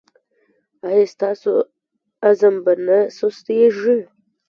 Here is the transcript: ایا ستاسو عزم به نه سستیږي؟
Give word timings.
ایا 0.87 1.05
ستاسو 1.13 1.51
عزم 2.27 2.55
به 2.65 2.73
نه 2.85 2.99
سستیږي؟ 3.17 3.97